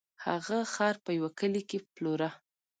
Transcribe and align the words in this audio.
هغه 0.25 0.59
خر 0.73 0.95
په 1.05 1.09
یوه 1.17 1.29
کلي 1.39 1.61
کې 1.69 1.77
پلوره. 1.93 2.29